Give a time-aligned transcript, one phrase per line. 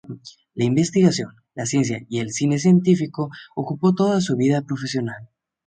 [0.55, 5.29] La investigación, la ciencia y el cine científico ocupó toda su vida profesional.